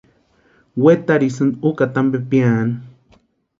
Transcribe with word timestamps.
Wetarhisïnti 0.83 1.61
úkata 1.69 1.97
ampe 2.03 2.19
piani. 2.29 2.73